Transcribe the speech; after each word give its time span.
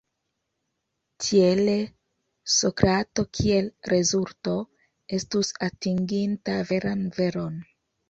Tiele, 1.25 1.75
Sokrato, 2.55 3.27
kiel 3.41 3.69
rezulto, 3.95 4.57
estus 5.21 5.55
atinginta 5.71 6.61
veran 6.75 7.09
veron. 7.23 7.67